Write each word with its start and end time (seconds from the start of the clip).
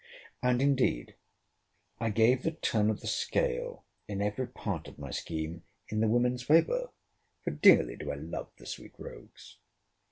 And, 0.41 0.63
indeed, 0.63 1.13
I 1.99 2.09
gave 2.09 2.41
the 2.41 2.53
turn 2.53 2.89
of 2.89 3.01
the 3.01 3.07
scale 3.07 3.85
in 4.07 4.19
every 4.19 4.47
part 4.47 4.87
of 4.87 4.97
my 4.97 5.11
scheme 5.11 5.61
in 5.89 5.99
the 5.99 6.07
women's 6.07 6.41
favour: 6.41 6.89
for 7.43 7.51
dearly 7.51 7.97
do 7.97 8.09
I 8.11 8.15
love 8.15 8.49
the 8.57 8.65
sweet 8.65 8.93
rogues. 8.97 9.59